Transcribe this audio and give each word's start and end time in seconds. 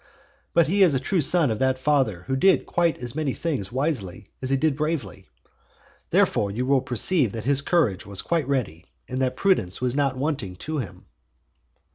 But 0.55 0.65
he 0.65 0.81
is 0.81 0.95
a 0.95 0.99
true 0.99 1.21
son 1.21 1.51
of 1.51 1.59
that 1.59 1.77
father 1.77 2.23
who 2.25 2.35
did 2.35 2.65
quite 2.65 2.97
as 2.97 3.13
many 3.13 3.35
things 3.35 3.71
wisely 3.71 4.31
as 4.41 4.49
he 4.49 4.57
did 4.57 4.75
bravely. 4.75 5.27
Therefore 6.09 6.49
you 6.49 6.81
perceive 6.83 7.33
that 7.33 7.43
his 7.45 7.61
courage 7.61 8.03
was 8.03 8.23
quite 8.23 8.47
ready, 8.47 8.87
and 9.07 9.21
that 9.21 9.35
prudence 9.37 9.79
was 9.79 9.93
not 9.93 10.17
wanting 10.17 10.55
to 10.55 10.79
him. 10.79 11.05